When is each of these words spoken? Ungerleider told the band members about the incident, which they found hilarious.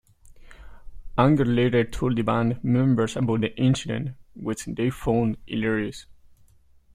Ungerleider 1.15 1.83
told 1.83 2.15
the 2.15 2.23
band 2.23 2.63
members 2.63 3.15
about 3.15 3.41
the 3.41 3.55
incident, 3.55 4.15
which 4.33 4.65
they 4.65 4.89
found 4.89 5.37
hilarious. 5.45 6.07